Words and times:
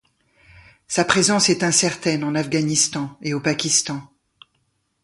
Sa 0.87 1.05
présence 1.05 1.49
est 1.51 1.61
incertaine 1.63 2.23
en 2.23 2.33
Afghanistan 2.33 3.15
et 3.21 3.35
au 3.35 3.39
Pakistan. 3.39 4.01